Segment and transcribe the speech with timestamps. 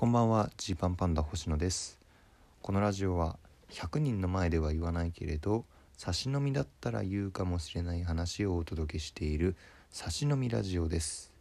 [0.00, 0.48] こんばんは。
[0.56, 1.98] ジーパンパンダ星野です。
[2.62, 3.38] このラジオは
[3.70, 5.66] 100人の前では言わないけれど
[5.98, 9.56] 差し飲みだったら言うかもしれない話をお届けしている
[9.90, 11.34] 差し飲みラジオです。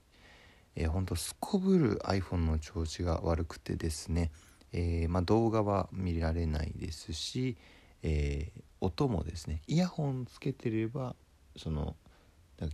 [0.76, 4.30] えー、ほんとすこぶる iPhone の調子が悪くてですね、
[4.74, 7.56] えー、まあ、動画は見られないですし、
[8.04, 11.16] えー、音もですねイヤホンつけてれば
[11.56, 11.96] その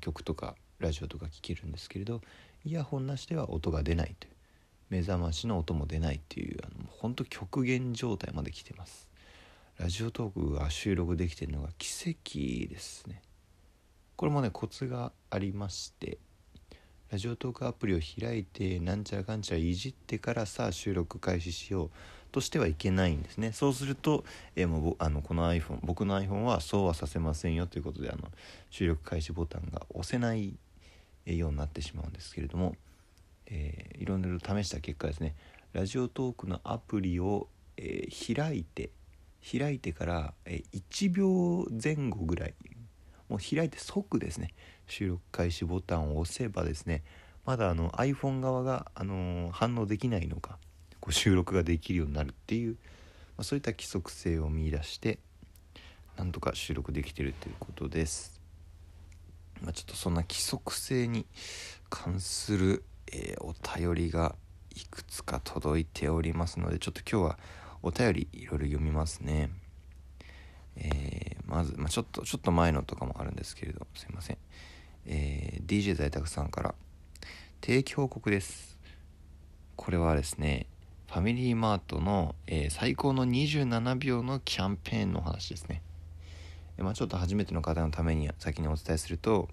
[0.02, 2.22] 曲とかラジオとか聴けるんですけれど
[2.64, 4.35] イヤホンなしでは音が出ないという。
[4.90, 9.10] 目覚ましの音も出ないっていうあの本当極限状態まで来てます。
[9.78, 13.22] ラジオトークが収録できてるのが奇跡ですね。
[14.16, 16.18] これもねコツがありまして
[17.12, 21.90] ラジオトークアプリを開いてなんちゃらかんちゃらいじってからさあ収録開始しよう
[22.32, 23.52] としてはいけないんですね。
[23.52, 24.26] そうすると、
[24.56, 28.24] え、もうあのこの iPhone 僕の iPhone はそうはさせませんよということであの
[28.70, 30.58] 収録開始ボタンが押せない
[31.26, 32.76] ようになってしまうんですけれども
[33.48, 35.36] えー、いろいろ試した結果ですね
[35.74, 38.92] ラジオトークのアプリを、えー、開いて
[39.50, 42.54] 開いてから、えー、1秒前後ぐらい
[43.30, 44.54] もう開いて即ですね
[44.88, 47.04] 収録開始ボタンを押せばですね
[47.46, 50.58] まだあの iPhone 側が、あのー、反応できないのか
[51.00, 52.74] こう収録ができるようになるっていう、
[53.38, 55.20] まあ、そういった規則性を見いだして
[56.18, 58.42] なんとか収録できてるということです。
[59.62, 61.26] まあ、ちょっとそんな規則性に
[61.90, 64.36] 関するえー、お便りが
[64.76, 67.40] いくつか届いておりますのでちょっと今日は
[67.82, 69.50] お便りいろいろ読みますね。
[70.78, 74.38] えー、まず、まあ、ちょっとちょっと前のとかもあるんですけれどすいません。
[75.06, 76.76] えー、DJ 在宅さんから
[77.62, 78.78] 定期報告です。
[79.76, 80.68] これはですね
[81.08, 85.82] ファミリーマートの、えー、最高の27秒のキャンペーンの話ですね。
[86.78, 89.48] まあ、ちょっと初めての方のために先にお伝えすると、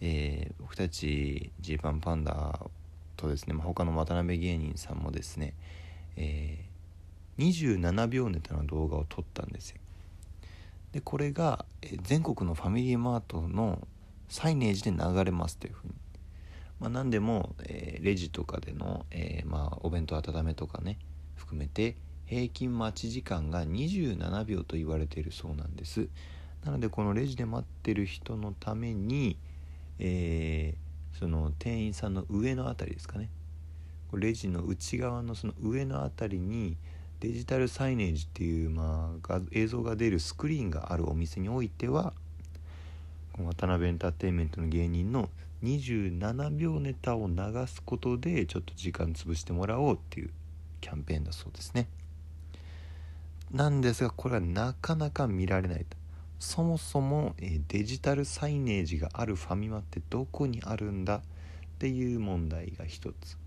[0.00, 2.58] えー、僕たちジーパンパンダ
[3.16, 5.54] とですね、まあ、他の渡辺芸人さんもですね、
[6.16, 9.78] えー、27秒ネタの動画を撮ったんですよ。
[10.92, 11.64] でこれが、
[12.02, 13.86] 全国のファミリーマートの
[14.28, 15.94] サイネージで流れますというふうに。
[16.78, 20.98] まあ、何でも、えー、レジとかでの、えー、まあ、お弁当温めとかね
[21.34, 21.96] 含めて
[22.26, 26.08] 平均待ち時間が27秒と言われているそうなんです。
[26.64, 29.36] なのでこのレジで待ってる人のために、
[29.98, 33.30] えー、その店員さんの上の辺りですかね。
[34.12, 36.76] レジの内側のその上の辺りに
[37.20, 42.12] デジタルサイネージっていう、まあ、映像が出るスクリーンがあるお店においては
[43.38, 45.28] 渡辺エンターテインメントの芸人の
[45.62, 50.30] 27秒ネタを流すことでちょっと時間潰してもらおうっていう
[50.80, 51.88] キャンペーンだそうですね。
[53.50, 55.96] なんですがこれはなかなか見られないと。
[56.44, 61.20] そもそも、えデジタルサイネージがあるファミマってどこにあるんだっ
[61.78, 63.38] ていう問題が一つ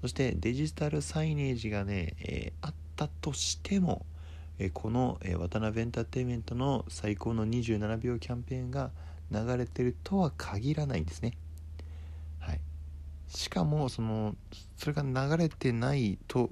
[0.00, 4.04] そしてデジタルサイネージがね、え、あったとしても、
[4.58, 8.90] え、この、え、渡辺エンターテインメントの最高の27秒キャンペーンが
[9.30, 11.38] 流れてるとは限らないんですね。
[12.40, 12.60] はい、
[13.28, 14.34] しかもその
[14.76, 16.50] それが流れてないと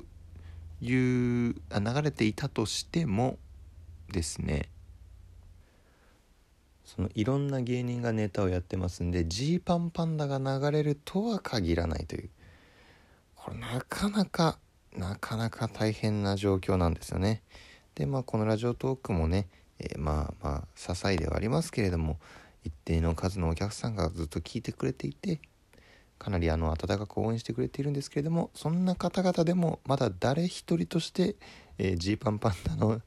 [0.81, 3.37] いうあ流れていたとしても
[4.11, 4.72] ですね
[6.95, 12.29] そのいろんな芸人がネタをやってますんでジーパンパンダが流れるとは限らないという
[13.35, 14.59] これなかなか
[14.95, 17.43] なかなか大変な状況なんですよね。
[17.95, 19.49] でまあこのラジオトークもね、
[19.79, 22.19] えー、まあまあ些細ではありますけれども
[22.63, 25.41] 一定の数のお客さんがずっと聞いてくれていて
[26.19, 31.37] かなりあの温かく応援してくれているんですけれどもそんな方々でもまだ誰一人として
[31.97, 33.01] ジー、パンパンダの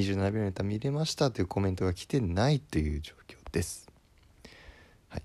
[0.00, 3.88] 27秒ネタ見れましたというコメントが来てないという状況です。
[5.08, 5.22] はい、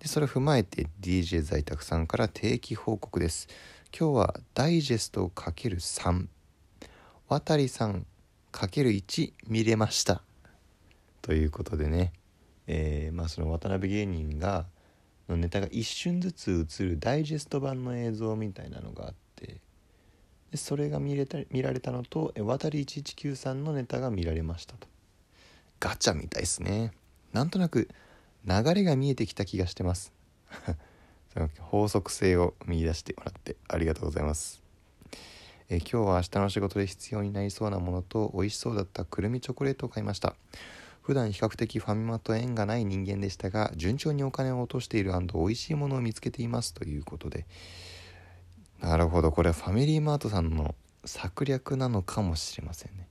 [0.00, 3.48] でそれを踏まえて DJ 在宅さんから定期報告です。
[3.96, 6.26] 今日はダイジェスト ×3
[7.28, 8.06] 渡さん
[8.52, 10.22] ×1 見れました
[11.20, 12.12] ということでね、
[12.66, 14.66] えー、まあその渡辺芸人が
[15.28, 19.21] のネタが一瞬ずつ映るダイジェスト版の映像みたいなのがあって
[20.54, 24.86] それが見れた見られたのと渡り1193のネタが見られましたと。
[25.80, 26.92] ガチャみたいですね。
[27.32, 27.88] なんとなく
[28.44, 30.12] 流れが見えてきた気がしてます。
[31.60, 34.62] 法則性を見出してもらってありがとうございます。
[35.70, 40.36] え今日は明日の仕事で必要になりそうなものと美味しそうだったくるみチョコレートを買いました。
[41.02, 47.44] 普段比較的ファミマと縁がない人間でしたが順調にお金を落としている美味しいものを見つけていますということで
[48.82, 49.30] なるほど。
[49.30, 50.74] これはファミリーマートさんの
[51.04, 53.06] 策略なのかもしれませんね。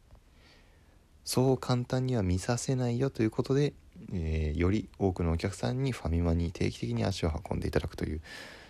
[1.23, 3.73] そう簡単には見させないよということで、
[4.11, 8.21] えー、より多くのお客さんにファミマに定期的に足を運んでいただくという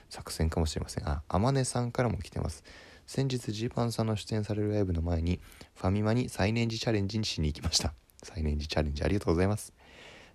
[0.10, 1.08] 作戦かもしれません。
[1.08, 2.64] あ天音さんからも来てます。
[3.08, 5.40] 先日ジーパンさんの出演されるライブの前に
[5.76, 7.94] ファミマに再燃時チャレンジにしに行きました。
[8.22, 9.74] 再燃時チャレンジありがとうございます。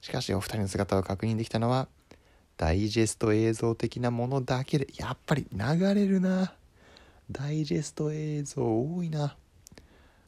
[0.00, 1.88] しかしお二人の姿を確認できたのは
[2.56, 6.54] ダイジェスト映像的なものだけでやっぱり流れるな。
[7.30, 9.36] ダイジェスト映像多いな。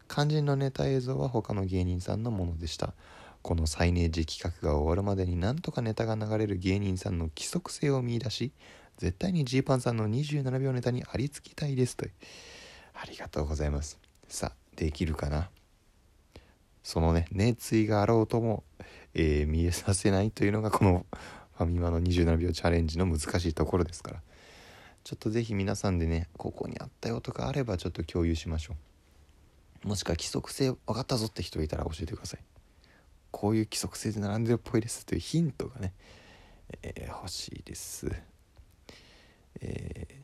[0.08, 2.94] 肝心のネタ映像は他の芸人さんのものでした。
[3.42, 8.52] この再燃時企画が終わるまでになんとかネタが流れる芸人さんの規則性を見出し
[8.96, 12.06] 絶対にジーパンさんの27秒ネタにありつきたいですと
[12.94, 13.98] ありがとうございます。
[14.26, 15.50] さあできるかな？
[16.82, 18.64] そのね熱意があろうとも、
[19.14, 21.06] えー、見えさせないというのがこの
[21.58, 24.22] ファミマの27秒チャレンジの難しいところですから。
[25.02, 28.74] ちょっと是非皆さんでねここにあったよとかあればちょっと共有しましょ
[29.84, 29.88] う。
[29.88, 32.40] もしくは規則性分かったぞって人いたら教えてください。
[33.32, 35.94] こういう規則性で並んでるっぽいですというヒントがね、
[36.82, 38.10] えー、欲しいです。
[39.60, 40.14] えー、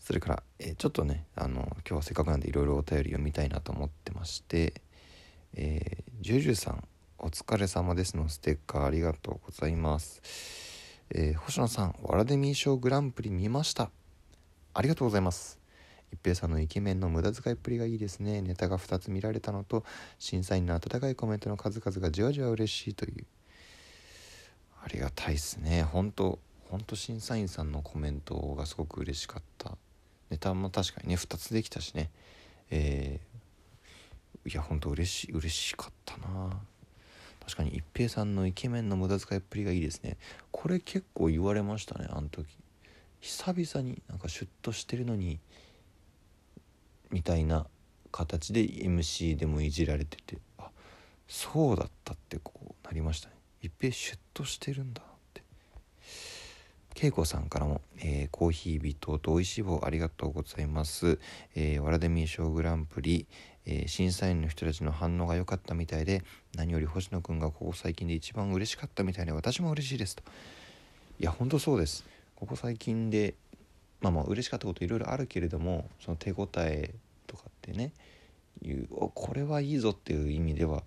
[0.00, 4.82] それから、えー、ちょっとねあの今日はせっかくなんでいろいろお便り読みたいなと思ってまして
[5.54, 6.84] えー、ジュジュさん
[7.20, 10.22] お疲れ様ですのステッカーありがとうございます、
[11.10, 13.90] えー、星野さんワラデミー賞グランプリ見ました。
[14.72, 15.58] ありがとうございます。
[16.12, 18.40] 一平さんのイケメンの無駄遣いっぷりがいいですね。
[18.40, 19.84] ネタが2つ見られたのと
[20.20, 23.26] 審査員の温かいコメントの数々がじわじわ嬉しいという。
[24.84, 25.82] ありがたいっすね。
[25.82, 26.38] 本当
[26.70, 29.76] 本当審査員さんのコメントがすごく嬉しかった。
[30.30, 32.10] ネタも確かにね2つできたしね。
[32.70, 36.60] えー、いや本当嬉しい嬉しかったな。
[37.48, 40.18] 確かに一平さんのイケメンの無駄遣いっぷりがいいですね。
[40.50, 42.46] これ結構言われましたねあの時。
[43.20, 45.40] 久々になんかシュッとしてるのに
[47.10, 47.66] みたいな
[48.12, 50.68] 形で MC でもいじられててあ
[51.26, 53.34] そうだったってこうなりましたね。
[53.62, 55.42] 一平シュッとしてるんだって。
[57.00, 61.18] 恵子さんからも、えー、コーヒー微糖と美味しい棒ありがとうございます。
[61.54, 63.26] えー、ワラデミー賞グランプリ、
[63.70, 66.24] えー、審査員の人たちの反応が良かったみたいで、
[66.56, 70.22] 何より星野くんがここ最近で一番嬉しかったみたいで、私も嬉しいですと。
[71.20, 72.04] いや、ほんとそうです。
[72.34, 73.34] ここ最近で、
[74.00, 76.94] まあまあ嬉しかったこといろいろあるけれども、その手応え
[77.26, 77.92] とかってね、
[78.62, 80.82] いうこれはいいぞっていう意味では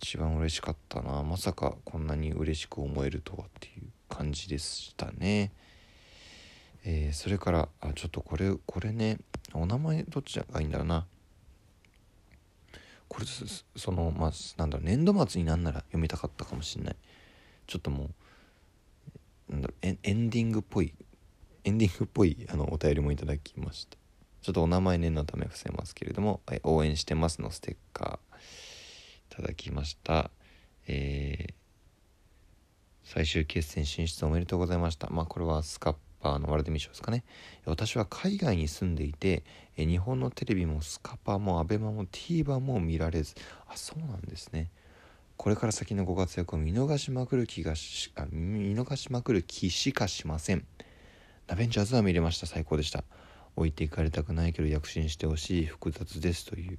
[0.00, 5.52] 一番嬉しかったなまさかこんなに嬉しく思えるとはっていう感じでしたね。
[6.84, 9.18] えー、それからあちょっとこれこれね
[9.52, 11.06] お名前どっちがいいんだろうな
[13.08, 13.26] これ
[13.76, 16.96] そのまあなんだろう年度末になんなら読みたかったかもしんない。
[17.66, 18.10] ちょっとも
[19.48, 20.94] うなんだろうエンディングっぽい
[21.64, 23.96] エンディングっぽいあのお便りもいただきました。
[24.42, 30.30] ちょっとお名前念のため伏せますけれども「応援してます」のステッカーいただきました。
[30.86, 31.54] えー
[33.10, 35.08] 最終決戦進出おめでとうございました。
[35.08, 37.24] まあこれはスカッパーのワルデミ賞ですかね。
[37.64, 39.44] 私は海外に住んでいて、
[39.76, 43.34] 日本のテレビもスカパーもアベマも TVer も見られず、
[43.66, 44.70] あ、そうなんですね。
[45.36, 50.66] これから先のご活躍を見逃しまくる気がし、あ見逃しまくる気しかしません。
[51.46, 52.46] ラベンジャーズは見れました。
[52.46, 53.04] 最高でした。
[53.54, 56.78] 置いていかれたくないけど躍進してほしい複雑ですという。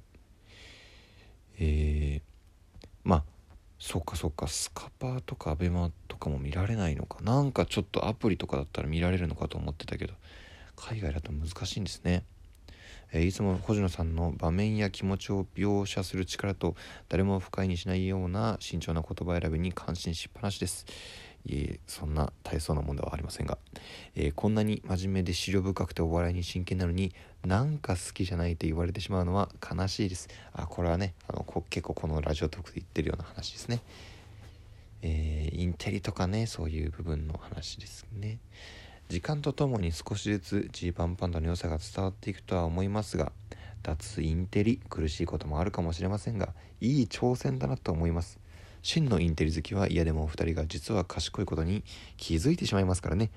[1.58, 2.22] えー、
[3.02, 3.24] まあ
[3.80, 4.46] そっかそっか。
[4.46, 7.20] スカパーとかアベマとかも見られないのか。
[7.22, 10.14] なんかちょっとアプリとかだったら見られるのかと思ってたけど。
[10.80, 12.24] 海外だと難しいんですね、
[13.12, 16.74] えー、いつも星野さんの場面や気持ちを描写する力と
[17.10, 20.86] 誰も不快にしないような慎重な言葉選びに感心しっぱなしです。
[21.46, 23.58] いえそんな大層なもんではありませんが、
[24.14, 27.12] えー、こんなに真面目で資料深くてお笑いに真剣なのに
[27.46, 30.28] なんか好きじゃないと言われてしまうのは悲しいです。
[30.52, 33.80] あこれはねあのこ結構このラジオトークで言ってるような話ですね。
[35.02, 38.38] えー、インテリとかねそういう部分の話ですね。
[39.08, 43.32] 時間とともに少しずつジーパンパンダの良さが伝わっていくとは思いますが
[43.82, 48.39] 脱インテリ苦しいこともあるかもしれませんがいい挑戦だなと思います。
[48.82, 51.84] 真のインテリ好きは嫌でもお二人が実は賢いことに
[52.16, 53.30] 気づいてしまいますからね。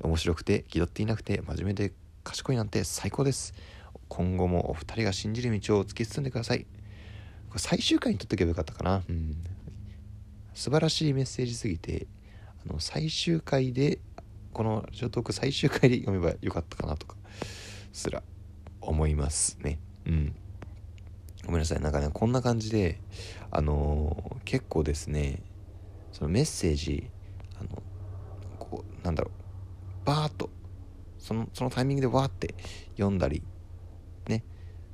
[0.00, 3.54] 面白くて気取っていなくて真面目で賢いなんて最高です。
[4.08, 6.66] 今後もお二人が信じる道を突き進んでください。
[7.56, 9.02] 最終回に撮っとけばよかったかな。
[9.08, 9.36] うん。
[10.54, 12.06] 素晴らしいメッセージすぎて
[12.68, 13.98] あの最終回で
[14.52, 17.16] このラジオトーク最終回で読めばよかったかなとか
[17.92, 18.22] すら
[18.80, 19.78] 思いますね。
[20.06, 20.34] うん。
[21.44, 21.80] ごめんなさい。
[21.80, 23.00] なんかねこんな感じで
[23.50, 25.42] あのー、結構ですね
[26.12, 27.10] そのメッセージ
[27.60, 27.82] あの
[28.58, 30.50] こうなんだろうバーッと
[31.18, 32.54] そのそのタイミングでわーって
[32.96, 33.42] 読んだり
[34.28, 34.44] ね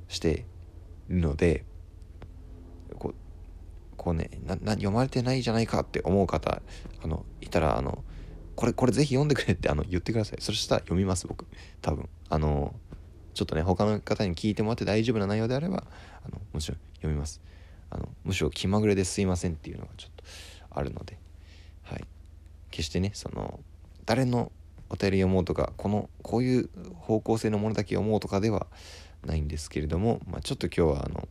[0.07, 0.45] して
[1.09, 1.65] るので
[2.97, 3.15] こう
[3.97, 6.61] こうねなな読まれてないじゃないかって思う方
[7.03, 8.03] あのいたらあの
[8.55, 10.41] これこれぜひ読んでくれってあの言ってください。
[10.41, 11.45] そしたら読みます僕。
[11.81, 12.09] 多分。
[12.29, 12.75] あの
[13.33, 15.83] ちょっとね他の方に聞いてもらって大丈夫な内容であれば
[16.25, 17.41] あのもちろん読みます。
[17.89, 20.23] あのむしろ気まぐれですいませんっていうのがちょっと
[20.69, 21.17] あるので
[21.83, 22.05] はい。
[22.69, 23.59] 決してねその
[24.05, 24.51] 誰の
[24.89, 28.67] お便り読もうとかこのこういう方向性のものだけ読もうとかでは
[29.25, 31.27] ないんですけれども、まあ、ちょっと今日はあの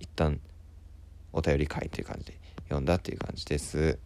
[0.00, 0.40] 一旦
[1.32, 3.98] お便り会という感じで読んだっていう感じです。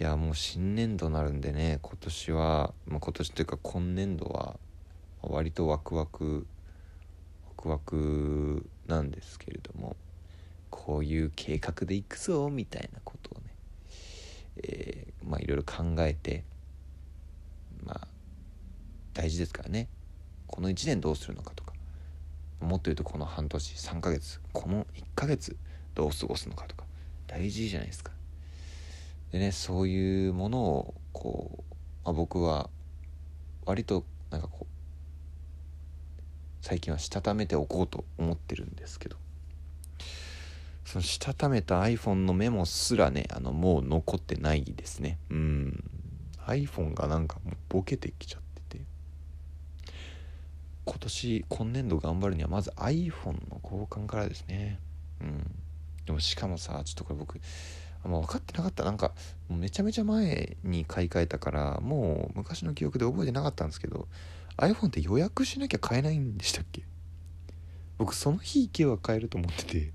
[0.00, 4.58] いやもう新年度になるんでね今年は、まあ、今年というか今年度は
[5.32, 6.46] 割とワクワク
[7.48, 9.96] ワクワクなんですけれども
[10.70, 13.44] こういう計画でいくぞみたいなことをね、
[14.56, 16.44] えー、まあいろいろ考えて
[17.84, 18.08] まあ
[19.14, 19.88] 大事ですからね。
[20.46, 21.72] この1年どうするのかとか。
[22.60, 25.56] もっと言うとこの半年3ヶ月この1ヶ月
[25.94, 26.84] どう過ごすのかとか。
[27.26, 28.12] 大事じゃないですか。
[29.32, 31.74] でねそういうものをこう、
[32.04, 32.68] まあ、僕は
[33.64, 34.71] 割となんかこう
[36.62, 39.16] 最近はしたためておこうと思ってるんですけど。
[40.84, 45.18] そのしたためた iPhone のメモすらねあのもう残ってないですね。
[45.30, 45.84] うん。
[46.46, 48.84] iPhone がなんかもうボケてきちゃってて。
[50.84, 54.80] 今年今年度頑張るにはまず iPhone の交換からですね
[55.20, 55.50] うん
[56.06, 57.40] でもしかもさちょっとこれ僕
[58.04, 59.12] あんま分かってなかったなんか
[59.48, 64.08] めちゃめちゃ前に買い替えたからもう昔の記憶で覚えてなかったんですけど
[64.56, 66.84] iPhone って予約しなきゃ買えないんでしたっけ？
[67.98, 69.92] 僕その日行けば買えると思ってて。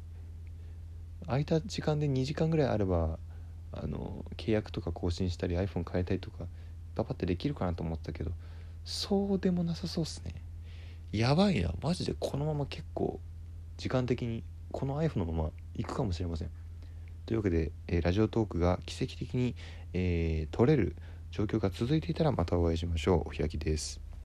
[1.25, 3.19] 空いた時間で2時間ぐらいあれば
[3.73, 6.45] あの契約とか更新したり iPhone 変えたりとか
[6.95, 8.31] パパってできるかなと思ったけど
[8.85, 10.33] そうでもなさそうっすね。
[11.11, 11.73] やばいな。
[11.81, 13.19] マジでこのまま結構
[13.75, 16.49] 時間的にこの iPhone のまま行くかもしれません。
[17.25, 19.53] というわけで、えー、ラジオトークが奇跡的に、
[19.91, 20.95] えー、取れる
[21.31, 23.19] 状況が続いていたらまたお会いしましょう。
[23.19, 24.06] お開きです。